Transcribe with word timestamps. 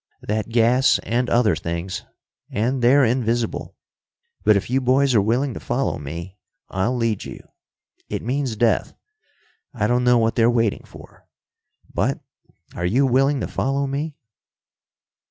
That 0.23 0.49
gas 0.49 0.97
and 1.03 1.29
other 1.29 1.55
things. 1.55 2.05
And 2.49 2.81
they're 2.81 3.05
invisible. 3.05 3.75
But 4.43 4.55
if 4.57 4.67
you 4.67 4.81
boys 4.81 5.13
are 5.13 5.21
willing 5.21 5.53
to 5.53 5.59
follow 5.59 5.99
me, 5.99 6.39
I'll 6.69 6.95
lead 6.95 7.23
you. 7.23 7.47
It 8.09 8.23
means 8.23 8.55
death. 8.55 8.95
I 9.75 9.85
don't 9.85 10.03
know 10.03 10.17
what 10.17 10.33
they're 10.33 10.49
waiting 10.49 10.85
for. 10.85 11.27
But 11.93 12.19
are 12.73 12.83
you 12.83 13.05
willing 13.05 13.41
to 13.41 13.47
follow 13.47 13.85
me?" 13.85 14.17